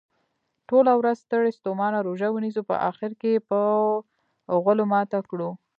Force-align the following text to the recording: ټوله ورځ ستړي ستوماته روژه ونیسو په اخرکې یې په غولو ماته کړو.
ټوله 0.69 0.91
ورځ 0.99 1.17
ستړي 1.25 1.51
ستوماته 1.59 1.99
روژه 2.07 2.27
ونیسو 2.31 2.61
په 2.69 2.75
اخرکې 2.89 3.29
یې 3.35 3.45
په 3.49 3.59
غولو 4.63 4.85
ماته 4.93 5.19
کړو. 5.29 5.49